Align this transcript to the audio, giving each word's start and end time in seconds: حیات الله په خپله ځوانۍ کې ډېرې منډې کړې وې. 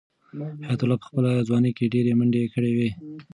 حیات 0.65 0.79
الله 0.83 0.97
په 1.01 1.05
خپله 1.09 1.31
ځوانۍ 1.47 1.71
کې 1.77 1.91
ډېرې 1.93 2.11
منډې 2.19 2.43
کړې 2.53 2.71
وې. 2.77 2.89